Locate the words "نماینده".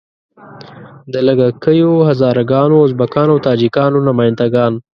4.07-4.45